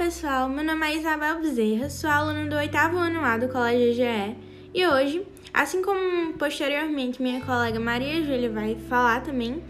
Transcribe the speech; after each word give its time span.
pessoal, 0.00 0.48
meu 0.48 0.64
nome 0.64 0.86
é 0.86 0.96
Isabel 0.96 1.42
Bezerra, 1.42 1.90
sou 1.90 2.08
aluna 2.08 2.48
do 2.48 2.56
oitavo 2.56 2.96
ano 2.96 3.22
A 3.22 3.36
do 3.36 3.50
Colégio 3.50 3.90
EGE 3.90 4.34
e 4.72 4.86
hoje, 4.86 5.26
assim 5.52 5.82
como 5.82 6.32
posteriormente 6.38 7.20
minha 7.20 7.44
colega 7.44 7.78
Maria 7.78 8.24
Júlia 8.24 8.48
vai 8.48 8.76
falar 8.88 9.22
também, 9.22 9.62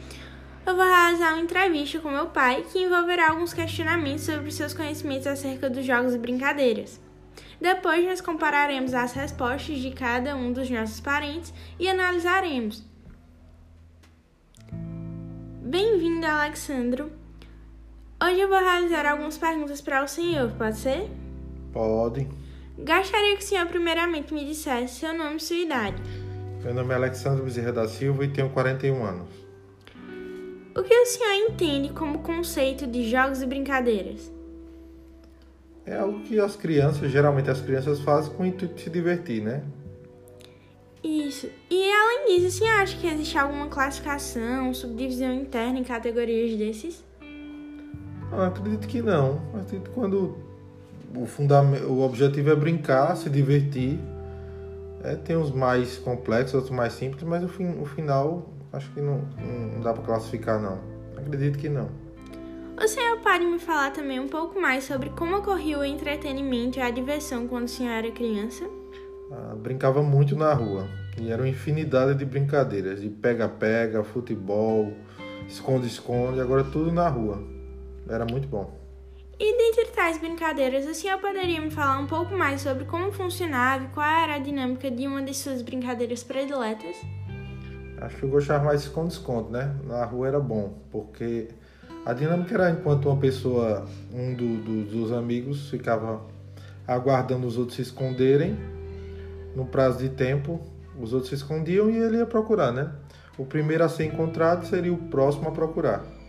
eu 0.65 0.77
vou 0.77 0.85
realizar 0.85 1.33
uma 1.33 1.43
entrevista 1.43 1.99
com 1.99 2.11
meu 2.11 2.27
pai 2.27 2.65
que 2.71 2.79
envolverá 2.79 3.31
alguns 3.31 3.53
questionamentos 3.53 4.23
sobre 4.23 4.53
seus 4.53 4.73
conhecimentos 4.73 5.27
acerca 5.27 5.69
dos 5.69 5.85
jogos 5.85 6.15
e 6.15 6.19
brincadeiras. 6.19 7.01
Depois, 7.61 8.05
nós 8.05 8.21
compararemos 8.21 8.95
as 8.95 9.13
respostas 9.13 9.79
de 9.79 9.91
cada 9.91 10.37
um 10.37 10.53
dos 10.53 10.71
nossos 10.71 11.01
parentes 11.01 11.53
e 11.77 11.89
analisaremos. 11.89 12.85
Bem-vindo, 15.61 16.25
Alexandro. 16.25 17.20
Hoje 18.23 18.39
eu 18.39 18.51
vou 18.51 18.59
realizar 18.59 19.07
algumas 19.07 19.39
perguntas 19.39 19.81
para 19.81 20.05
o 20.05 20.07
senhor, 20.07 20.53
pode 20.53 20.77
ser? 20.77 21.09
Pode. 21.73 22.29
Gostaria 22.77 23.35
que 23.35 23.43
o 23.43 23.47
senhor 23.47 23.67
primeiramente 23.67 24.35
me 24.35 24.45
dissesse 24.45 25.01
seu 25.01 25.17
nome 25.17 25.37
e 25.37 25.41
sua 25.41 25.57
idade. 25.57 26.03
Meu 26.63 26.75
nome 26.75 26.93
é 26.93 26.97
Alexandre 26.97 27.43
Bezerra 27.43 27.73
da 27.73 27.89
Silva 27.89 28.23
e 28.27 28.29
tenho 28.29 28.51
41 28.51 29.03
anos. 29.03 29.29
O 30.77 30.83
que 30.83 30.95
o 30.95 31.07
senhor 31.07 31.33
entende 31.49 31.95
como 31.95 32.19
conceito 32.19 32.87
de 32.87 33.09
jogos 33.09 33.41
e 33.41 33.47
brincadeiras? 33.47 34.31
É 35.87 35.97
algo 35.97 36.21
que 36.21 36.39
as 36.39 36.55
crianças, 36.55 37.11
geralmente 37.11 37.49
as 37.49 37.63
crianças 37.63 38.01
fazem 38.01 38.35
com 38.35 38.43
o 38.43 38.47
intuito 38.47 38.75
de 38.75 38.83
se 38.83 38.91
divertir, 38.91 39.43
né? 39.43 39.65
Isso. 41.03 41.49
E 41.71 41.91
além 41.91 42.37
disso, 42.37 42.49
o 42.49 42.51
senhor 42.51 42.81
acha 42.81 42.99
que 42.99 43.07
existe 43.07 43.39
alguma 43.39 43.69
classificação, 43.69 44.75
subdivisão 44.75 45.33
interna 45.33 45.79
em 45.79 45.85
categorias 45.85 46.59
desses? 46.59 47.10
Ah, 48.33 48.47
acredito 48.47 48.87
que 48.87 49.03
não. 49.03 49.41
Acredito 49.55 49.91
que 49.91 49.95
quando 49.95 50.37
o, 51.15 51.27
fundamento, 51.27 51.87
o 51.87 52.03
objetivo 52.03 52.51
é 52.51 52.55
brincar, 52.55 53.17
se 53.17 53.29
divertir. 53.29 53.99
É, 55.03 55.17
tem 55.17 55.37
uns 55.37 55.51
mais 55.51 55.97
complexos, 55.97 56.55
outros 56.55 56.75
mais 56.75 56.93
simples, 56.93 57.23
mas 57.23 57.43
o, 57.43 57.49
fim, 57.49 57.81
o 57.81 57.87
final 57.87 58.47
acho 58.73 58.91
que 58.93 59.01
não, 59.01 59.23
não 59.73 59.81
dá 59.81 59.93
para 59.93 60.03
classificar 60.03 60.61
não. 60.61 60.79
Acredito 61.17 61.59
que 61.59 61.69
não. 61.69 61.89
O 62.83 62.89
senhor 62.89 63.19
pode 63.19 63.45
me 63.45 63.59
falar 63.59 63.93
também 63.93 64.19
um 64.19 64.29
pouco 64.29 64.61
mais 64.61 64.85
sobre 64.85 65.11
como 65.11 65.37
ocorreu 65.37 65.81
o 65.81 65.85
entretenimento 65.85 66.79
e 66.79 66.83
a 66.83 66.91
diversão 66.91 67.47
quando 67.47 67.67
o 67.67 67.69
senhor 67.69 67.93
era 67.93 68.11
criança? 68.11 68.65
Ah, 69.31 69.55
brincava 69.55 70.03
muito 70.03 70.35
na 70.35 70.53
rua 70.55 70.87
e 71.21 71.31
era 71.31 71.43
uma 71.43 71.49
infinidade 71.49 72.19
de 72.19 72.25
brincadeiras, 72.25 73.01
de 73.01 73.09
pega-pega, 73.09 74.03
futebol, 74.03 74.93
esconde-esconde, 75.47 76.41
agora 76.41 76.65
tudo 76.65 76.91
na 76.91 77.09
rua. 77.09 77.43
Era 78.11 78.27
muito 78.27 78.49
bom. 78.49 78.71
E 79.39 79.57
dentre 79.57 79.87
tais 79.95 80.19
brincadeiras, 80.19 80.85
o 80.85 80.93
senhor 80.93 81.19
poderia 81.19 81.61
me 81.61 81.71
falar 81.71 81.99
um 81.99 82.07
pouco 82.07 82.37
mais 82.37 82.61
sobre 82.61 82.85
como 82.85 83.11
funcionava 83.11 83.85
e 83.85 83.89
qual 83.89 84.07
era 84.07 84.35
a 84.35 84.39
dinâmica 84.39 84.91
de 84.91 85.07
uma 85.07 85.23
de 85.23 85.33
suas 85.33 85.63
brincadeiras 85.63 86.23
prediletas? 86.23 86.97
Acho 87.99 88.17
que 88.17 88.23
eu 88.25 88.29
gostava 88.29 88.65
mais 88.65 88.83
de 88.83 88.89
esconde-esconde, 88.89 89.53
né? 89.53 89.75
Na 89.85 90.05
rua 90.05 90.29
era 90.29 90.41
bom, 90.41 90.75
porque 90.91 91.49
a 92.05 92.13
dinâmica 92.13 92.55
era 92.55 92.71
enquanto 92.71 93.09
uma 93.09 93.19
pessoa, 93.19 93.87
um 94.13 94.35
do, 94.35 94.57
do, 94.59 94.85
dos 94.85 95.13
amigos, 95.13 95.71
ficava 95.71 96.21
aguardando 96.87 97.47
os 97.47 97.57
outros 97.57 97.77
se 97.77 97.83
esconderem, 97.83 98.59
no 99.55 99.65
prazo 99.65 99.99
de 99.99 100.09
tempo, 100.09 100.61
os 101.01 101.13
outros 101.13 101.31
se 101.31 101.37
escondiam 101.37 101.89
e 101.89 101.97
ele 101.97 102.19
ia 102.19 102.27
procurar, 102.27 102.73
né? 102.73 102.93
O 103.39 103.47
primeiro 103.47 103.85
a 103.85 103.89
ser 103.89 104.05
encontrado 104.05 104.67
seria 104.67 104.93
o 104.93 104.99
próximo 104.99 105.49
a 105.49 105.53
procurar. 105.53 106.20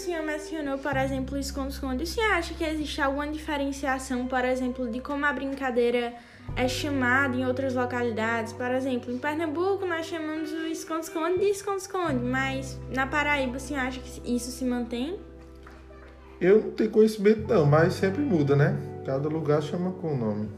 Senhor 0.00 0.22
mencionou, 0.22 0.78
por 0.78 0.96
exemplo, 0.96 1.36
o 1.36 1.38
esconde-esconde, 1.38 2.04
o 2.04 2.06
senhor 2.06 2.32
acha 2.32 2.54
que 2.54 2.64
existe 2.64 3.02
alguma 3.02 3.28
diferenciação, 3.28 4.26
por 4.26 4.44
exemplo, 4.46 4.90
de 4.90 4.98
como 4.98 5.26
a 5.26 5.32
brincadeira 5.32 6.14
é 6.56 6.66
chamada 6.66 7.36
em 7.36 7.46
outras 7.46 7.74
localidades? 7.74 8.54
Por 8.54 8.70
exemplo, 8.70 9.12
em 9.12 9.18
Pernambuco 9.18 9.84
nós 9.84 10.06
chamamos 10.06 10.50
o 10.52 10.66
esconde-esconde 10.66 11.40
de 11.40 11.50
esconde-esconde, 11.50 12.24
mas 12.24 12.80
na 12.88 13.06
Paraíba 13.06 13.58
o 13.58 13.60
senhor 13.60 13.80
acha 13.80 14.00
que 14.00 14.34
isso 14.34 14.50
se 14.50 14.64
mantém? 14.64 15.20
Eu 16.40 16.62
não 16.62 16.70
tenho 16.70 16.90
conhecimento 16.90 17.46
não, 17.46 17.66
mas 17.66 17.92
sempre 17.92 18.22
muda, 18.22 18.56
né? 18.56 18.74
Cada 19.04 19.28
lugar 19.28 19.62
chama 19.62 19.92
com 19.92 20.14
o 20.14 20.16
nome. 20.16 20.48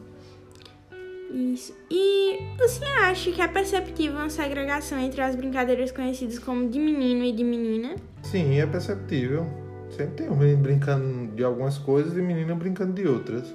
Isso. 1.32 1.74
E 1.90 2.38
o 2.62 2.68
senhor 2.68 2.98
acha 3.04 3.32
que 3.32 3.40
é 3.40 3.48
perceptível 3.48 4.18
uma 4.18 4.28
segregação 4.28 4.98
entre 4.98 5.22
as 5.22 5.34
brincadeiras 5.34 5.90
conhecidas 5.90 6.38
como 6.38 6.68
de 6.68 6.78
menino 6.78 7.24
e 7.24 7.32
de 7.32 7.42
menina? 7.42 7.96
Sim, 8.22 8.58
é 8.58 8.66
perceptível. 8.66 9.46
Sempre 9.88 10.24
tem 10.24 10.30
um 10.30 10.36
menino 10.36 10.62
brincando 10.62 11.34
de 11.34 11.42
algumas 11.42 11.78
coisas 11.78 12.16
e 12.16 12.20
menina 12.20 12.54
brincando 12.54 12.92
de 12.92 13.08
outras. 13.08 13.52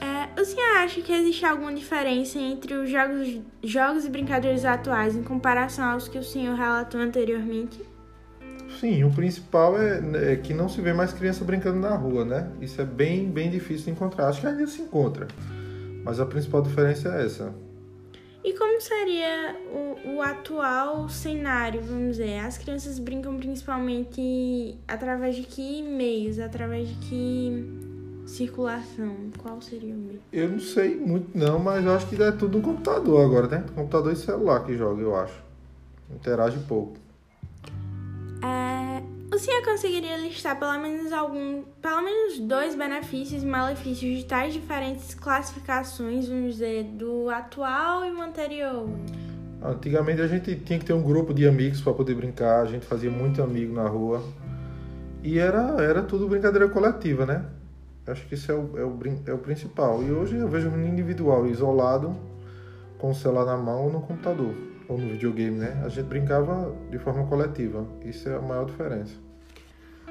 É, 0.00 0.40
o 0.40 0.44
senhor 0.44 0.76
acha 0.76 1.00
que 1.00 1.12
existe 1.12 1.44
alguma 1.44 1.74
diferença 1.74 2.38
entre 2.38 2.74
os 2.74 2.88
jogos, 2.88 3.40
jogos 3.62 4.04
e 4.04 4.10
brincadeiras 4.10 4.64
atuais 4.64 5.16
em 5.16 5.22
comparação 5.22 5.84
aos 5.84 6.06
que 6.06 6.18
o 6.18 6.22
senhor 6.22 6.56
relatou 6.56 7.00
anteriormente? 7.00 7.80
Sim, 8.80 9.04
o 9.04 9.10
principal 9.10 9.80
é, 9.80 10.32
é, 10.32 10.36
que 10.36 10.52
não 10.52 10.68
se 10.68 10.80
vê 10.80 10.92
mais 10.92 11.12
criança 11.12 11.44
brincando 11.44 11.78
na 11.78 11.96
rua, 11.96 12.24
né? 12.24 12.50
Isso 12.60 12.80
é 12.80 12.84
bem, 12.84 13.30
bem 13.30 13.50
difícil 13.50 13.86
de 13.86 13.90
encontrar. 13.92 14.28
Acho 14.28 14.40
que 14.40 14.46
ainda 14.46 14.66
se 14.66 14.82
encontra. 14.82 15.26
Mas 16.04 16.20
a 16.20 16.26
principal 16.26 16.62
diferença 16.62 17.08
é 17.08 17.24
essa. 17.24 17.54
E 18.44 18.52
como 18.52 18.78
seria 18.78 19.56
o, 19.72 20.16
o, 20.16 20.22
atual 20.22 21.08
cenário, 21.08 21.80
vamos 21.80 22.18
dizer? 22.18 22.40
As 22.40 22.58
crianças 22.58 22.98
brincam 22.98 23.38
principalmente 23.38 24.78
através 24.86 25.34
de 25.34 25.44
que 25.44 25.82
meios? 25.82 26.38
Através 26.38 26.88
de 26.88 26.94
que 26.96 27.64
circulação? 28.26 29.30
Qual 29.38 29.62
seria 29.62 29.94
o 29.94 29.96
meio? 29.96 30.20
Eu 30.30 30.50
não 30.50 30.60
sei 30.60 30.94
muito 30.94 31.36
não, 31.36 31.58
mas 31.58 31.82
eu 31.82 31.92
acho 31.92 32.06
que 32.06 32.22
é 32.22 32.32
tudo 32.32 32.58
no 32.58 32.62
computador 32.62 33.24
agora, 33.24 33.48
né? 33.48 33.64
Computador 33.74 34.12
e 34.12 34.16
celular 34.16 34.62
que 34.66 34.76
joga, 34.76 35.00
eu 35.00 35.16
acho. 35.16 35.42
Interage 36.14 36.58
pouco. 36.68 37.03
Senhor 39.44 39.62
conseguiria 39.62 40.16
listar 40.16 40.58
pelo 40.58 40.78
menos 40.78 41.12
algum, 41.12 41.64
pelo 41.82 42.00
menos 42.00 42.38
dois 42.38 42.74
benefícios 42.74 43.42
e 43.42 43.46
malefícios 43.46 44.20
de 44.20 44.24
tais 44.24 44.54
diferentes 44.54 45.14
classificações, 45.14 46.26
vamos 46.26 46.54
dizer, 46.54 46.84
do 46.84 47.28
atual 47.28 48.06
e 48.06 48.10
o 48.10 48.22
anterior? 48.22 48.88
Antigamente 49.62 50.22
a 50.22 50.26
gente 50.26 50.56
tinha 50.56 50.78
que 50.78 50.86
ter 50.86 50.94
um 50.94 51.02
grupo 51.02 51.34
de 51.34 51.46
amigos 51.46 51.82
para 51.82 51.92
poder 51.92 52.14
brincar, 52.14 52.62
a 52.62 52.64
gente 52.64 52.86
fazia 52.86 53.10
muito 53.10 53.42
amigo 53.42 53.74
na 53.74 53.86
rua. 53.86 54.22
E 55.22 55.38
era, 55.38 55.76
era 55.78 56.02
tudo 56.02 56.26
brincadeira 56.26 56.66
coletiva, 56.70 57.26
né? 57.26 57.44
Acho 58.06 58.26
que 58.26 58.36
isso 58.36 58.50
é 58.50 58.54
o, 58.54 58.78
é 58.78 58.84
o, 58.84 58.98
é 59.26 59.34
o 59.34 59.38
principal. 59.38 60.02
E 60.02 60.10
hoje 60.10 60.36
eu 60.36 60.48
vejo 60.48 60.68
um 60.68 60.70
menino 60.70 60.94
individual, 60.94 61.46
isolado, 61.46 62.16
com 62.96 63.10
o 63.10 63.14
celular 63.14 63.44
na 63.44 63.58
mão 63.58 63.84
ou 63.84 63.92
no 63.92 64.00
computador 64.00 64.54
ou 64.88 64.96
no 64.96 65.06
videogame, 65.06 65.58
né? 65.58 65.82
A 65.84 65.90
gente 65.90 66.06
brincava 66.06 66.74
de 66.90 66.98
forma 66.98 67.26
coletiva. 67.26 67.86
Isso 68.02 68.26
é 68.26 68.36
a 68.36 68.40
maior 68.40 68.64
diferença. 68.64 69.23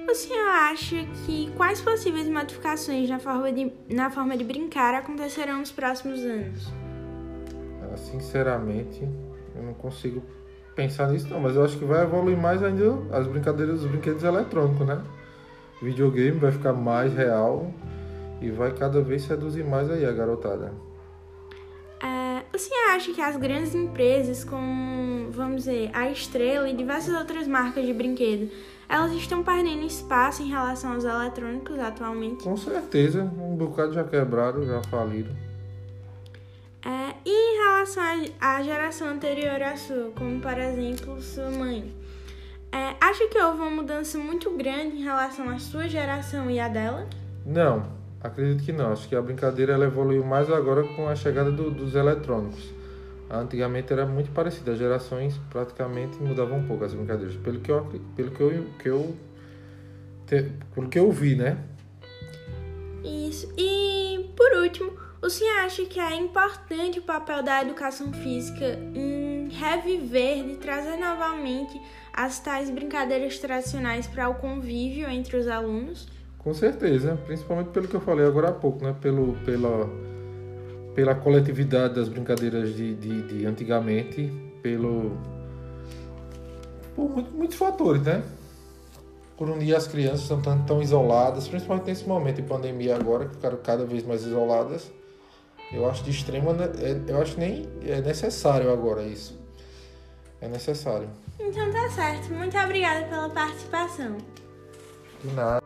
O 0.10 0.16
senhor 0.16 0.48
acha 0.48 1.06
que 1.26 1.52
quais 1.56 1.82
possíveis 1.82 2.28
modificações 2.28 3.10
na 3.10 3.20
forma 3.20 3.52
de, 3.52 3.72
na 3.90 4.10
forma 4.10 4.38
de 4.38 4.44
brincar 4.44 4.94
acontecerão 4.94 5.60
nos 5.60 5.72
próximos 5.72 6.20
anos? 6.20 6.72
Ah, 7.82 7.98
sinceramente, 7.98 9.02
eu 9.56 9.64
não 9.64 9.74
consigo 9.74 10.22
pensar 10.76 11.10
nisso 11.10 11.28
não, 11.30 11.40
mas 11.40 11.56
eu 11.56 11.64
acho 11.64 11.78
que 11.78 11.86
vai 11.86 12.04
evoluir 12.04 12.38
mais 12.38 12.62
ainda 12.62 12.98
as 13.12 13.28
brincadeiras 13.28 13.82
dos 13.82 13.90
brinquedos 13.90 14.24
eletrônicos, 14.24 14.86
né? 14.86 15.02
O 15.82 15.86
videogame 15.86 16.38
vai 16.38 16.52
ficar 16.52 16.74
mais 16.74 17.14
real 17.14 17.72
e 18.42 18.52
vai 18.52 18.74
cada 18.74 19.02
vez 19.02 19.26
reduzir 19.26 19.64
mais 19.64 19.90
aí 19.90 20.06
a 20.06 20.12
garotada. 20.12 20.74
Acha 22.94 23.12
que 23.12 23.22
as 23.22 23.36
grandes 23.38 23.74
empresas 23.74 24.44
como, 24.44 25.32
vamos 25.32 25.64
dizer, 25.64 25.90
a 25.94 26.12
Estrela 26.12 26.70
e 26.70 26.76
diversas 26.76 27.16
outras 27.16 27.48
marcas 27.48 27.84
de 27.84 27.92
brinquedo 27.92 28.52
elas 28.88 29.12
estão 29.14 29.44
perdendo 29.44 29.84
espaço 29.84 30.44
em 30.44 30.50
relação 30.50 30.94
aos 30.94 31.04
eletrônicos 31.04 31.80
atualmente? 31.80 32.44
Com 32.44 32.56
certeza, 32.56 33.24
um 33.24 33.56
bocado 33.56 33.94
já 33.94 34.04
quebraram, 34.04 34.64
já 34.64 34.80
faliram. 34.84 35.32
É, 36.86 37.16
e 37.26 37.32
em 37.32 37.64
relação 37.64 38.04
à 38.40 38.62
geração 38.62 39.08
anterior 39.08 39.60
à 39.64 39.76
sua, 39.76 40.12
como 40.12 40.40
por 40.40 40.56
exemplo 40.56 41.20
sua 41.20 41.50
mãe, 41.50 41.92
é, 42.72 42.94
acha 43.02 43.28
que 43.28 43.40
houve 43.40 43.58
uma 43.58 43.72
mudança 43.72 44.20
muito 44.20 44.52
grande 44.52 44.98
em 44.98 45.04
relação 45.04 45.50
à 45.50 45.58
sua 45.58 45.88
geração 45.88 46.52
e 46.52 46.60
à 46.60 46.68
dela? 46.68 47.08
Não, 47.44 47.88
acredito 48.22 48.64
que 48.64 48.72
não. 48.72 48.92
Acho 48.92 49.10
que 49.10 49.16
a 49.16 49.22
brincadeira 49.24 49.74
ela 49.74 49.86
evoluiu 49.86 50.24
mais 50.24 50.52
agora 50.52 50.84
com 50.84 51.10
a 51.10 51.16
chegada 51.16 51.52
do, 51.52 51.72
dos 51.72 51.96
eletrônicos. 51.96 52.83
Antigamente 53.34 53.92
era 53.92 54.06
muito 54.06 54.32
parecido, 54.32 54.70
as 54.70 54.78
gerações 54.78 55.40
praticamente 55.50 56.18
mudavam 56.22 56.60
um 56.60 56.68
pouco 56.68 56.84
as 56.84 56.94
brincadeiras, 56.94 57.36
pelo 57.38 57.60
que 57.60 57.72
eu, 57.72 57.84
pelo 58.16 58.32
que 58.32 58.42
eu, 58.42 58.66
que 58.78 58.90
eu, 58.90 59.16
pelo 60.76 60.88
que 60.88 61.00
eu 61.00 61.12
vi, 61.12 61.36
né? 61.36 61.58
Isso. 63.04 63.52
E 63.58 64.30
por 64.36 64.62
último, 64.62 64.94
o 65.20 65.30
senhor 65.30 65.58
acha 65.62 65.84
que 65.86 66.00
é 66.00 66.16
importante 66.16 67.00
o 67.00 67.02
papel 67.02 67.42
da 67.42 67.62
educação 67.62 68.14
física 68.14 68.78
em 68.94 69.50
reviver, 69.50 70.44
de 70.44 70.58
trazer 70.58 70.98
novamente 70.98 71.82
as 72.14 72.40
tais 72.40 72.70
brincadeiras 72.70 73.40
tradicionais 73.40 74.06
para 74.06 74.30
o 74.30 74.36
convívio 74.36 75.10
entre 75.10 75.38
os 75.38 75.48
alunos? 75.48 76.08
Com 76.38 76.54
certeza, 76.54 77.18
principalmente 77.26 77.70
pelo 77.70 77.88
que 77.88 77.96
eu 77.96 78.02
falei 78.02 78.26
agora 78.26 78.50
há 78.50 78.54
pouco, 78.54 78.84
né? 78.84 78.96
Pelo, 79.02 79.34
pela, 79.46 79.90
pela 80.94 81.16
coletividade 81.16 81.96
das 81.96 82.08
brincadeiras 82.08 82.76
de, 82.76 82.94
de, 82.96 83.22
de 83.24 83.46
antigamente, 83.46 84.32
pelo 84.62 85.18
por 86.96 87.10
muitos 87.34 87.58
fatores, 87.58 88.04
né? 88.04 88.24
Por 89.36 89.50
unir 89.50 89.76
as 89.76 89.88
crianças 89.88 90.22
estão 90.22 90.42
tão, 90.42 90.64
tão 90.64 90.82
isoladas, 90.82 91.48
principalmente 91.48 91.88
nesse 91.88 92.08
momento 92.08 92.36
de 92.36 92.44
pandemia 92.44 92.96
agora, 92.96 93.26
que 93.26 93.36
ficaram 93.36 93.58
cada 93.58 93.86
vez 93.86 94.06
mais 94.06 94.22
isoladas. 94.24 94.92
Eu 95.72 95.90
acho 95.90 96.04
de 96.04 96.12
extrema, 96.12 96.52
é, 96.80 97.12
eu 97.12 97.20
acho 97.20 97.40
nem 97.40 97.68
é 97.84 98.00
necessário 98.00 98.72
agora 98.72 99.02
isso. 99.02 99.40
É 100.40 100.48
necessário. 100.48 101.10
Então 101.40 101.72
tá 101.72 101.90
certo. 101.90 102.32
Muito 102.32 102.56
obrigada 102.58 103.06
pela 103.08 103.30
participação. 103.30 104.18
De 105.24 105.34
nada. 105.34 105.63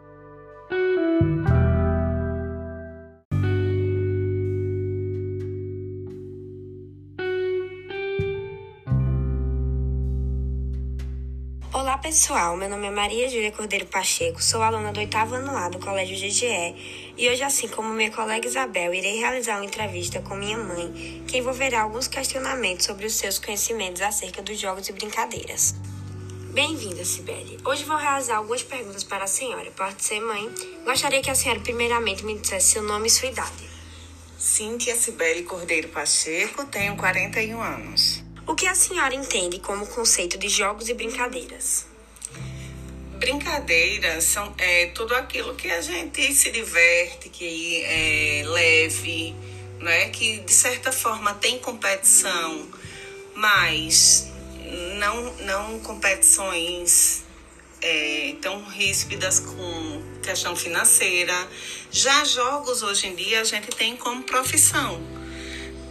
Pessoal, 12.08 12.56
meu 12.56 12.70
nome 12.70 12.88
é 12.88 12.90
Maria 12.90 13.28
Júlia 13.28 13.52
Cordeiro 13.52 13.86
Pacheco, 13.86 14.42
sou 14.42 14.62
aluna 14.62 14.94
do 14.94 15.00
oitavo 15.02 15.36
ano 15.36 15.52
A 15.58 15.68
do 15.68 15.78
Colégio 15.78 16.16
GGE 16.16 17.14
e 17.18 17.30
hoje, 17.30 17.44
assim 17.44 17.68
como 17.68 17.90
minha 17.90 18.10
colega 18.10 18.48
Isabel, 18.48 18.94
irei 18.94 19.18
realizar 19.18 19.58
uma 19.58 19.66
entrevista 19.66 20.22
com 20.22 20.34
minha 20.34 20.58
mãe 20.58 21.22
que 21.28 21.38
envolverá 21.38 21.82
alguns 21.82 22.08
questionamentos 22.08 22.86
sobre 22.86 23.06
os 23.08 23.14
seus 23.14 23.40
conhecimentos 23.40 24.02
acerca 24.02 24.42
dos 24.42 24.58
jogos 24.58 24.88
e 24.88 24.94
brincadeiras. 24.94 25.76
Bem-vinda, 26.54 27.04
Sibeli. 27.04 27.60
Hoje 27.66 27.84
vou 27.84 27.98
realizar 27.98 28.38
algumas 28.38 28.64
perguntas 28.64 29.04
para 29.04 29.26
a 29.26 29.28
senhora. 29.28 29.70
Pode 29.72 30.02
ser, 30.02 30.22
mãe? 30.22 30.50
Gostaria 30.86 31.22
que 31.22 31.30
a 31.30 31.36
senhora 31.36 31.60
primeiramente 31.60 32.24
me 32.24 32.40
dissesse 32.40 32.72
seu 32.72 32.84
nome 32.84 33.08
e 33.08 33.12
sua 33.12 33.28
idade. 33.28 33.70
Cíntia 34.38 34.96
Sibeli 34.96 35.44
Cordeiro 35.44 35.90
Pacheco, 35.90 36.64
tenho 36.68 36.96
41 36.96 37.62
anos. 37.62 38.24
O 38.48 38.56
que 38.56 38.66
a 38.66 38.74
senhora 38.74 39.14
entende 39.14 39.60
como 39.60 39.86
conceito 39.86 40.38
de 40.38 40.48
jogos 40.48 40.88
e 40.88 40.94
brincadeiras? 40.94 41.97
Brincadeiras 43.18 44.24
são 44.26 44.54
é, 44.58 44.88
tudo 44.88 45.16
aquilo 45.16 45.56
que 45.56 45.70
a 45.72 45.82
gente 45.82 46.34
se 46.34 46.52
diverte, 46.52 47.30
que 47.30 47.84
é 47.84 48.44
leve, 48.46 49.36
né? 49.80 50.10
que 50.10 50.40
de 50.40 50.54
certa 50.54 50.92
forma 50.92 51.34
tem 51.34 51.58
competição, 51.60 52.68
mas 53.34 54.32
não, 55.00 55.34
não 55.38 55.80
competições 55.80 57.24
é, 57.82 58.36
tão 58.42 58.64
ríspidas 58.66 59.40
com 59.40 60.04
questão 60.22 60.56
financeira. 60.56 61.48
Já 61.90 62.24
jogos 62.24 62.84
hoje 62.84 63.08
em 63.08 63.16
dia 63.16 63.42
a 63.42 63.44
gente 63.44 63.68
tem 63.70 63.96
como 63.98 64.24
profissão. 64.24 65.02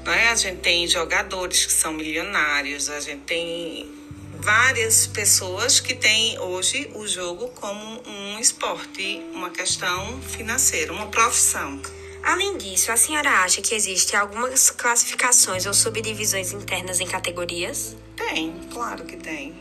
Né? 0.04 0.28
A 0.28 0.36
gente 0.36 0.60
tem 0.60 0.86
jogadores 0.86 1.66
que 1.66 1.72
são 1.72 1.92
milionários, 1.92 2.88
a 2.88 3.00
gente 3.00 3.22
tem 3.22 4.05
várias 4.40 5.06
pessoas 5.06 5.80
que 5.80 5.94
têm 5.94 6.38
hoje 6.38 6.90
o 6.94 7.06
jogo 7.06 7.48
como 7.48 8.02
um 8.06 8.38
esporte, 8.38 9.22
uma 9.32 9.50
questão 9.50 10.20
financeira, 10.22 10.92
uma 10.92 11.06
profissão. 11.06 11.80
Além 12.22 12.58
disso, 12.58 12.90
a 12.90 12.96
senhora 12.96 13.30
acha 13.44 13.62
que 13.62 13.74
existem 13.74 14.18
algumas 14.18 14.70
classificações 14.70 15.64
ou 15.64 15.72
subdivisões 15.72 16.52
internas 16.52 17.00
em 17.00 17.06
categorias? 17.06 17.96
Tem, 18.16 18.52
claro 18.72 19.04
que 19.04 19.16
tem. 19.16 19.54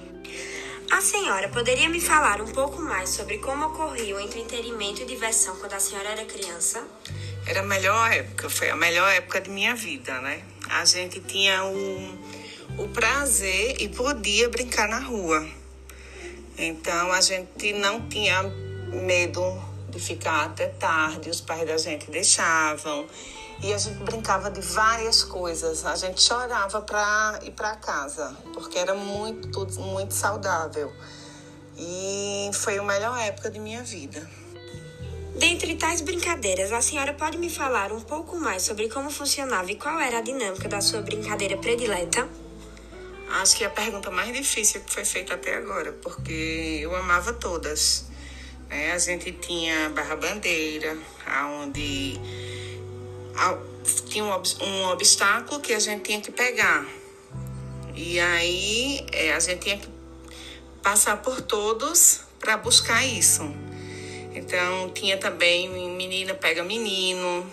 A 0.91 1.01
senhora 1.01 1.49
poderia 1.49 1.89
me 1.89 1.99
falar 1.99 2.41
um 2.41 2.47
pouco 2.47 2.81
mais 2.81 3.09
sobre 3.09 3.39
como 3.39 3.65
ocorria 3.65 4.15
o 4.15 4.19
entretenimento 4.19 5.01
e 5.01 5.05
diversão 5.05 5.55
quando 5.57 5.73
a 5.73 5.79
senhora 5.79 6.09
era 6.09 6.25
criança? 6.25 6.83
Era 7.45 7.59
a 7.59 7.63
melhor 7.63 8.11
época, 8.11 8.49
foi 8.49 8.69
a 8.69 8.75
melhor 8.75 9.11
época 9.11 9.41
de 9.41 9.49
minha 9.49 9.75
vida, 9.75 10.19
né? 10.21 10.43
A 10.69 10.85
gente 10.85 11.19
tinha 11.19 11.63
o 11.65 12.17
o 12.77 12.87
prazer 12.89 13.81
e 13.81 13.89
podia 13.89 14.49
brincar 14.49 14.87
na 14.87 14.99
rua. 14.99 15.47
Então 16.57 17.11
a 17.11 17.21
gente 17.21 17.73
não 17.73 18.07
tinha 18.07 18.43
medo 18.43 19.41
de 19.89 19.99
ficar 19.99 20.45
até 20.45 20.67
tarde, 20.67 21.29
os 21.29 21.41
pais 21.41 21.67
da 21.67 21.77
gente 21.77 22.09
deixavam. 22.09 23.05
E 23.63 23.73
a 23.73 23.77
gente 23.77 24.03
brincava 24.03 24.51
de 24.51 24.59
várias 24.59 25.23
coisas. 25.23 25.85
A 25.85 25.95
gente 25.95 26.21
chorava 26.21 26.81
para 26.81 27.39
ir 27.43 27.51
para 27.51 27.75
casa, 27.75 28.35
porque 28.53 28.77
era 28.77 28.93
muito, 28.93 29.65
muito 29.79 30.13
saudável. 30.13 30.91
E 31.77 32.49
foi 32.53 32.77
a 32.77 32.83
melhor 32.83 33.17
época 33.19 33.49
de 33.49 33.59
minha 33.59 33.83
vida. 33.83 34.29
Dentre 35.37 35.75
tais 35.75 35.99
brincadeiras, 35.99 36.71
a 36.71 36.81
senhora 36.81 37.13
pode 37.13 37.37
me 37.37 37.49
falar 37.49 37.91
um 37.91 37.99
pouco 37.99 38.37
mais 38.37 38.63
sobre 38.63 38.87
como 38.87 39.09
funcionava 39.09 39.69
e 39.69 39.75
qual 39.75 39.99
era 39.99 40.19
a 40.19 40.21
dinâmica 40.21 40.69
da 40.69 40.79
sua 40.79 41.01
brincadeira 41.01 41.57
predileta? 41.57 42.44
Acho 43.29 43.57
que 43.57 43.63
é 43.63 43.67
a 43.67 43.71
pergunta 43.71 44.11
mais 44.11 44.35
difícil 44.35 44.81
que 44.81 44.93
foi 44.93 45.03
feita 45.03 45.33
até 45.33 45.55
agora, 45.55 45.91
porque 45.93 46.79
eu 46.81 46.95
amava 46.95 47.33
todas. 47.33 48.05
É, 48.69 48.91
a 48.91 48.97
gente 48.97 49.31
tinha 49.33 49.89
barra 49.89 50.15
bandeira, 50.15 50.97
onde 51.59 52.19
tinha 54.07 54.23
um, 54.23 54.85
obstáculo 54.87 55.59
que 55.59 55.73
a 55.73 55.79
gente 55.79 56.03
tinha 56.03 56.21
que 56.21 56.31
pegar. 56.31 56.85
E 57.95 58.19
aí 58.19 59.05
é, 59.11 59.33
a 59.33 59.39
gente 59.39 59.59
tinha 59.59 59.77
que 59.77 59.87
passar 60.81 61.17
por 61.21 61.41
todos 61.41 62.21
para 62.39 62.57
buscar 62.57 63.05
isso. 63.05 63.43
Então 64.33 64.89
tinha 64.89 65.17
também 65.17 65.69
menina 65.69 66.33
pega 66.33 66.63
menino, 66.63 67.45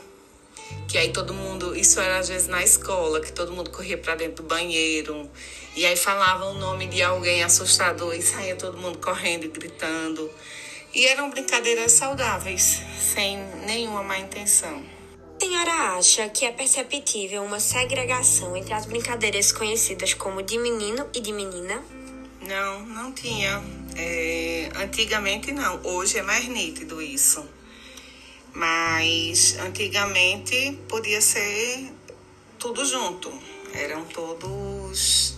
que 0.93 0.99
aí 0.99 1.11
todo 1.11 1.33
mundo, 1.33 1.75
isso 1.75 1.99
era 1.99 2.19
às 2.19 2.29
vezes 2.29 2.49
na 2.49 2.63
escola, 2.63 3.19
que 3.19 3.33
todo 3.33 3.51
mundo 3.51 3.71
corria 3.71 3.97
para 3.97 4.15
dentro 4.15 4.43
do 4.43 4.47
banheiro. 4.47 5.27
E 5.75 5.87
aí 5.87 5.97
falava 5.97 6.45
o 6.45 6.53
nome 6.53 6.87
de 6.87 7.03
alguém 7.03 7.43
assustador 7.43 8.15
e 8.15 8.21
saía 8.21 8.57
todo 8.57 8.77
mundo 8.77 8.99
correndo 8.99 9.47
e 9.47 9.49
gritando. 9.49 10.31
E 10.93 11.07
eram 11.07 11.31
brincadeiras 11.31 11.93
saudáveis, 11.93 12.83
sem 13.01 13.39
nenhuma 13.65 14.03
má 14.03 14.19
intenção. 14.19 14.85
A 15.41 15.43
senhora 15.43 15.73
acha 15.97 16.29
que 16.29 16.45
é 16.45 16.53
perceptível 16.53 17.43
uma 17.43 17.59
segregação 17.59 18.55
entre 18.55 18.75
as 18.75 18.85
brincadeiras 18.85 19.51
conhecidas 19.51 20.13
como 20.13 20.43
de 20.43 20.59
menino 20.59 21.09
e 21.15 21.23
de 21.23 21.33
menina? 21.33 21.83
Não, 22.43 22.85
não 22.85 23.13
tinha. 23.13 23.65
É, 23.97 24.69
antigamente 24.77 25.53
não. 25.53 25.81
Hoje 25.85 26.19
é 26.19 26.23
mais 26.23 26.47
nítido 26.47 27.01
isso. 27.01 27.49
Mas 28.55 29.57
antigamente 29.59 30.79
podia 30.89 31.21
ser 31.21 31.93
tudo 32.59 32.85
junto. 32.85 33.33
Eram 33.75 34.05
todos 34.05 35.37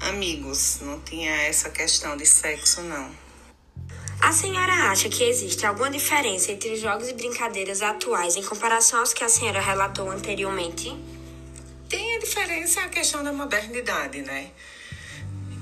amigos, 0.00 0.78
não 0.82 1.00
tinha 1.00 1.32
essa 1.42 1.70
questão 1.70 2.16
de 2.16 2.26
sexo, 2.26 2.82
não. 2.82 3.10
A 4.20 4.30
senhora 4.30 4.72
acha 4.90 5.08
que 5.08 5.24
existe 5.24 5.66
alguma 5.66 5.90
diferença 5.90 6.52
entre 6.52 6.70
os 6.70 6.80
jogos 6.80 7.08
e 7.08 7.12
brincadeiras 7.12 7.82
atuais 7.82 8.36
em 8.36 8.42
comparação 8.42 9.00
aos 9.00 9.12
que 9.12 9.24
a 9.24 9.28
senhora 9.28 9.60
relatou 9.60 10.08
anteriormente? 10.10 10.96
Tem 11.88 12.14
a 12.14 12.18
diferença 12.18 12.82
a 12.82 12.88
questão 12.88 13.24
da 13.24 13.32
modernidade, 13.32 14.22
né? 14.22 14.50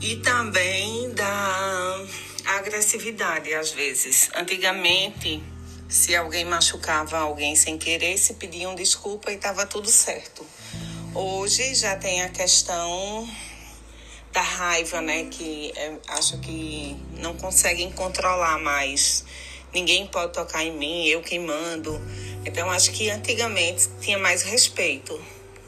E 0.01 0.17
também 0.17 1.11
da 1.15 2.05
agressividade, 2.45 3.55
às 3.55 3.73
vezes. 3.73 4.31
Antigamente, 4.35 5.43
se 5.91 6.15
alguém 6.15 6.45
machucava 6.45 7.19
alguém 7.19 7.57
sem 7.57 7.77
querer, 7.77 8.17
se 8.17 8.35
pediam 8.35 8.77
desculpa 8.77 9.33
e 9.33 9.35
estava 9.35 9.67
tudo 9.67 9.91
certo. 9.91 10.47
Hoje 11.13 11.75
já 11.75 11.97
tem 11.97 12.23
a 12.23 12.29
questão 12.29 13.29
da 14.33 14.41
raiva, 14.41 15.01
né? 15.01 15.25
Que 15.25 15.73
é, 15.75 15.97
acho 16.11 16.39
que 16.39 16.97
não 17.19 17.37
conseguem 17.37 17.91
controlar 17.91 18.61
mais. 18.61 19.25
Ninguém 19.75 20.07
pode 20.07 20.33
tocar 20.33 20.63
em 20.65 20.79
mim, 20.79 21.07
eu 21.09 21.23
quem 21.23 21.41
mando. 21.41 22.01
Então 22.47 22.71
acho 22.71 22.93
que 22.93 23.11
antigamente 23.11 23.89
tinha 24.01 24.17
mais 24.17 24.43
respeito 24.43 25.21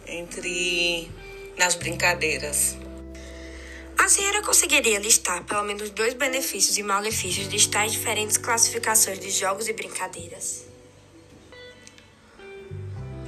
entre 0.06 1.10
nas 1.58 1.74
brincadeiras. 1.74 2.76
A 3.98 4.08
senhora 4.08 4.42
conseguiria 4.42 4.98
listar 4.98 5.44
pelo 5.44 5.62
menos 5.62 5.90
dois 5.90 6.14
benefícios 6.14 6.76
e 6.76 6.82
malefícios 6.82 7.48
de 7.48 7.68
tais 7.68 7.92
diferentes 7.92 8.36
classificações 8.36 9.18
de 9.18 9.30
jogos 9.30 9.68
e 9.68 9.72
brincadeiras? 9.72 10.64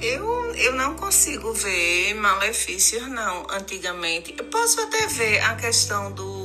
Eu, 0.01 0.53
eu 0.55 0.73
não 0.73 0.95
consigo 0.95 1.53
ver 1.53 2.13
malefícios, 2.15 3.07
não, 3.07 3.47
antigamente. 3.49 4.35
Eu 4.37 4.45
posso 4.45 4.79
até 4.81 5.07
ver 5.07 5.39
a 5.39 5.55
questão 5.55 6.11
do 6.11 6.44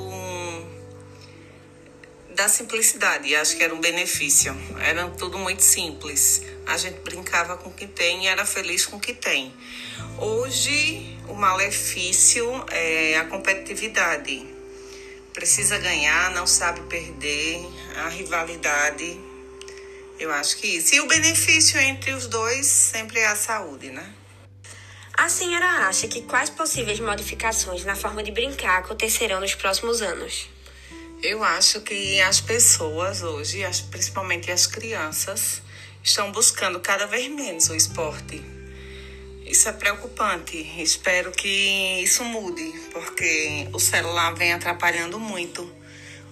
da 2.41 2.49
simplicidade, 2.49 3.37
acho 3.37 3.55
que 3.55 3.63
era 3.63 3.75
um 3.75 3.81
benefício. 3.81 4.57
Era 4.81 5.07
tudo 5.11 5.37
muito 5.37 5.61
simples. 5.61 6.41
A 6.67 6.79
gente 6.79 6.99
brincava 7.01 7.59
com 7.59 7.69
o 7.69 7.73
que 7.73 7.87
tem 7.87 8.25
e 8.25 8.29
era 8.29 8.47
feliz 8.47 8.87
com 8.87 8.97
o 8.97 9.01
que 9.01 9.13
tem. 9.13 9.55
Hoje, 10.17 11.19
o 11.29 11.35
malefício 11.35 12.65
é 12.71 13.19
a 13.19 13.27
competitividade. 13.27 14.47
Precisa 15.35 15.77
ganhar, 15.77 16.31
não 16.31 16.47
sabe 16.47 16.81
perder, 16.89 17.61
a 17.97 18.09
rivalidade. 18.09 19.21
Eu 20.19 20.33
acho 20.33 20.57
que 20.57 20.67
isso. 20.67 20.95
E 20.95 21.01
o 21.03 21.07
benefício 21.07 21.79
entre 21.79 22.13
os 22.13 22.27
dois 22.27 22.65
sempre 22.65 23.19
é 23.21 23.27
a 23.27 23.37
saúde, 23.37 23.91
né? 23.91 24.15
A 25.13 25.29
senhora 25.29 25.89
acha 25.89 26.09
que 26.09 26.23
quais 26.23 26.49
possíveis 26.49 27.01
modificações 27.01 27.85
na 27.85 27.95
forma 27.95 28.23
de 28.23 28.31
brincar 28.31 28.79
acontecerão 28.79 29.41
nos 29.41 29.55
próximos 29.55 30.01
anos? 30.01 30.49
Eu 31.23 31.45
acho 31.45 31.83
que 31.83 32.19
as 32.23 32.41
pessoas 32.41 33.23
hoje, 33.23 33.61
principalmente 33.91 34.51
as 34.51 34.67
crianças, 34.67 35.61
estão 36.03 36.33
buscando 36.33 36.81
cada 36.81 37.07
vez 37.07 37.31
menos 37.31 37.69
o 37.69 37.75
esporte. 37.75 38.43
Isso 39.45 39.69
é 39.69 39.73
preocupante. 39.73 40.57
Espero 40.81 41.31
que 41.31 42.01
isso 42.03 42.25
mude, 42.25 42.73
porque 42.91 43.69
o 43.71 43.79
celular 43.79 44.35
vem 44.35 44.55
atrapalhando 44.55 45.21
muito 45.21 45.71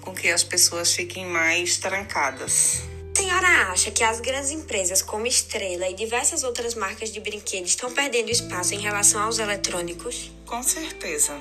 com 0.01 0.15
que 0.15 0.31
as 0.31 0.43
pessoas 0.43 0.95
fiquem 0.95 1.27
mais 1.27 1.77
trancadas. 1.77 2.81
A 3.15 3.21
senhora 3.21 3.71
acha 3.71 3.91
que 3.91 4.03
as 4.03 4.21
grandes 4.21 4.53
empresas 4.53 5.03
como 5.03 5.27
Estrela 5.27 5.87
e 5.87 5.95
diversas 5.95 6.45
outras 6.45 6.75
marcas 6.75 7.13
de 7.13 7.21
brinquedos 7.21 7.71
estão 7.71 7.93
perdendo 7.93 8.31
espaço 8.31 8.73
em 8.73 8.81
relação 8.81 9.21
aos 9.21 9.39
eletrônicos? 9.39 10.31
Com 10.47 10.63
certeza. 10.63 11.39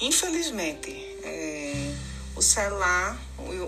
Infelizmente, 0.00 1.09
o 2.40 2.42
celular, 2.42 3.20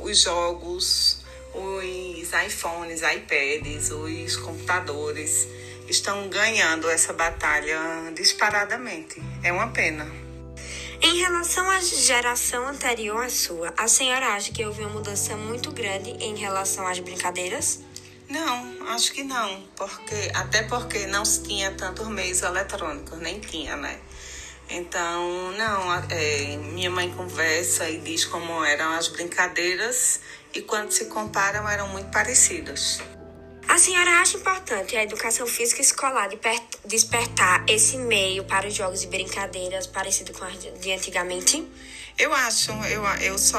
os 0.02 0.18
jogos, 0.22 1.18
os 1.52 2.32
iPhones, 2.46 3.02
iPads, 3.02 3.90
os 3.90 4.36
computadores 4.36 5.46
estão 5.90 6.30
ganhando 6.30 6.88
essa 6.88 7.12
batalha 7.12 7.78
disparadamente. 8.16 9.22
É 9.42 9.52
uma 9.52 9.68
pena. 9.68 10.10
Em 11.02 11.18
relação 11.18 11.68
à 11.68 11.80
geração 11.80 12.66
anterior 12.66 13.22
à 13.22 13.28
sua, 13.28 13.74
a 13.76 13.86
senhora 13.86 14.28
acha 14.28 14.50
que 14.50 14.64
houve 14.64 14.80
uma 14.80 14.94
mudança 14.94 15.36
muito 15.36 15.70
grande 15.70 16.08
em 16.12 16.34
relação 16.34 16.86
às 16.86 16.98
brincadeiras? 16.98 17.80
Não, 18.26 18.88
acho 18.88 19.12
que 19.12 19.22
não, 19.22 19.62
porque 19.76 20.32
até 20.34 20.62
porque 20.62 21.06
não 21.08 21.26
se 21.26 21.42
tinha 21.42 21.72
tantos 21.72 22.08
meios 22.08 22.40
eletrônicos, 22.40 23.18
nem 23.18 23.38
tinha, 23.38 23.76
né? 23.76 24.00
Então, 24.68 25.52
não, 25.52 25.94
é, 26.08 26.56
minha 26.56 26.90
mãe 26.90 27.10
conversa 27.10 27.88
e 27.90 27.98
diz 27.98 28.24
como 28.24 28.64
eram 28.64 28.92
as 28.92 29.08
brincadeiras 29.08 30.20
e 30.54 30.62
quando 30.62 30.90
se 30.90 31.06
comparam 31.06 31.68
eram 31.68 31.88
muito 31.88 32.10
parecidas. 32.10 33.00
A 33.68 33.78
senhora 33.78 34.20
acha 34.20 34.36
importante 34.36 34.96
a 34.96 35.02
educação 35.02 35.46
física 35.46 35.80
escolar 35.80 36.28
de 36.28 36.38
despertar 36.84 37.64
esse 37.68 37.96
meio 37.96 38.44
para 38.44 38.66
os 38.68 38.74
jogos 38.74 39.02
e 39.02 39.06
brincadeiras 39.06 39.86
parecido 39.86 40.32
com 40.32 40.44
as 40.44 40.58
de 40.58 40.92
antigamente? 40.92 41.66
Eu 42.18 42.34
acho, 42.34 42.70
eu, 42.70 43.02
eu 43.22 43.38
só 43.38 43.58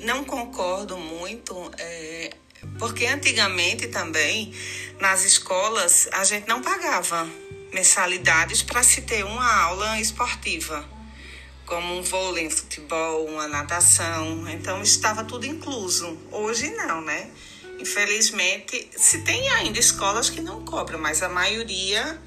não 0.00 0.24
concordo 0.24 0.96
muito, 0.96 1.70
é, 1.78 2.30
porque 2.78 3.04
antigamente 3.06 3.88
também 3.88 4.54
nas 4.98 5.24
escolas 5.24 6.08
a 6.12 6.24
gente 6.24 6.48
não 6.48 6.62
pagava 6.62 7.28
mensalidades 7.72 8.62
para 8.62 8.82
se 8.82 9.02
ter 9.02 9.24
uma 9.24 9.62
aula 9.62 10.00
esportiva, 10.00 10.84
como 11.66 11.98
um 11.98 12.02
vôlei, 12.02 12.46
um 12.46 12.50
futebol, 12.50 13.26
uma 13.26 13.46
natação, 13.46 14.48
então 14.48 14.82
estava 14.82 15.24
tudo 15.24 15.46
incluso. 15.46 16.18
Hoje 16.32 16.70
não, 16.70 17.00
né? 17.00 17.30
Infelizmente, 17.78 18.90
se 18.96 19.22
tem 19.22 19.48
ainda 19.50 19.78
escolas 19.78 20.28
que 20.28 20.40
não 20.40 20.64
cobram, 20.64 20.98
mas 20.98 21.22
a 21.22 21.28
maioria. 21.28 22.20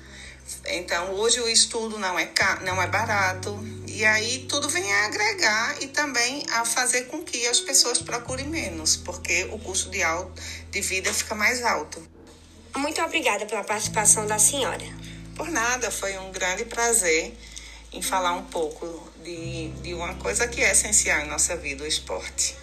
Então, 0.68 1.14
hoje 1.14 1.40
o 1.42 1.48
estudo 1.48 1.98
não 1.98 2.18
é, 2.18 2.32
não 2.64 2.82
é 2.82 2.88
barato. 2.88 3.60
E 3.88 4.06
aí 4.06 4.46
tudo 4.48 4.70
vem 4.70 4.92
a 4.94 5.06
agregar 5.06 5.82
e 5.82 5.88
também 5.88 6.46
a 6.52 6.64
fazer 6.64 7.04
com 7.04 7.22
que 7.24 7.46
as 7.48 7.60
pessoas 7.60 8.02
procurem 8.02 8.48
menos, 8.48 8.96
porque 8.96 9.44
o 9.52 9.60
custo 9.60 9.90
de, 9.90 10.02
alto, 10.02 10.42
de 10.72 10.82
vida 10.82 11.14
fica 11.14 11.36
mais 11.36 11.64
alto. 11.64 12.02
Muito 12.78 13.02
obrigada 13.02 13.46
pela 13.46 13.64
participação 13.64 14.26
da 14.26 14.40
senhora. 14.40 15.01
Por 15.42 15.50
nada, 15.50 15.90
foi 15.90 16.16
um 16.20 16.32
grande 16.32 16.66
prazer 16.66 17.34
em 17.92 18.00
falar 18.00 18.34
um 18.34 18.44
pouco 18.44 18.86
de, 19.24 19.70
de 19.82 19.92
uma 19.92 20.14
coisa 20.14 20.48
que 20.48 20.62
é 20.62 20.72
essencial 20.72 21.20
em 21.22 21.28
nossa 21.28 21.58
vida, 21.58 21.84
o 21.84 21.88
esporte. 21.88 22.56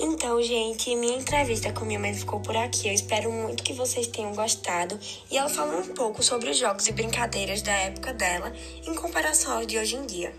Então, 0.00 0.42
gente, 0.42 0.96
minha 0.96 1.16
entrevista 1.16 1.72
com 1.72 1.84
minha 1.84 2.00
mãe 2.00 2.12
ficou 2.12 2.40
por 2.40 2.56
aqui. 2.56 2.88
Eu 2.88 2.92
espero 2.92 3.30
muito 3.30 3.62
que 3.62 3.72
vocês 3.72 4.08
tenham 4.08 4.34
gostado. 4.34 4.98
E 5.30 5.38
ela 5.38 5.48
falou 5.48 5.78
um 5.78 5.94
pouco 5.94 6.24
sobre 6.24 6.50
os 6.50 6.58
jogos 6.58 6.88
e 6.88 6.92
brincadeiras 6.92 7.62
da 7.62 7.70
época 7.70 8.12
dela 8.14 8.52
em 8.84 8.94
comparação 8.96 9.58
aos 9.58 9.66
de 9.68 9.78
hoje 9.78 9.94
em 9.94 10.06
dia. 10.06 10.34